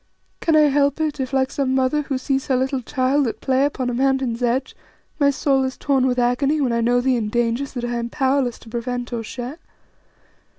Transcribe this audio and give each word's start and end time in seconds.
Can 0.39 0.55
I 0.55 0.61
help 0.61 0.99
it 0.99 1.19
if, 1.19 1.31
like 1.31 1.51
some 1.51 1.75
mother 1.75 2.01
who 2.01 2.17
sees 2.17 2.47
her 2.47 2.55
little 2.55 2.81
child 2.81 3.27
at 3.27 3.39
play 3.39 3.65
upon 3.65 3.87
a 3.87 3.93
mountain's 3.93 4.41
edge, 4.41 4.75
my 5.19 5.29
soul 5.29 5.63
is 5.63 5.77
torn 5.77 6.07
with 6.07 6.17
agony 6.17 6.59
when 6.59 6.73
I 6.73 6.81
know 6.81 7.01
thee 7.01 7.17
in 7.17 7.29
dangers 7.29 7.73
that 7.73 7.85
I 7.85 7.97
am 7.97 8.09
powerless 8.09 8.57
to 8.61 8.69
prevent 8.69 9.13
or 9.13 9.21
share? 9.21 9.59